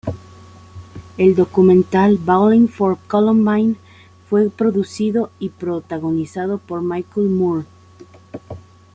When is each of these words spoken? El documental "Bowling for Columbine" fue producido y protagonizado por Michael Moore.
El 1.19 1.35
documental 1.35 2.17
"Bowling 2.17 2.67
for 2.67 2.97
Columbine" 3.07 3.75
fue 4.31 4.49
producido 4.49 5.29
y 5.37 5.49
protagonizado 5.49 6.57
por 6.57 6.81
Michael 6.81 7.29
Moore. 7.29 7.65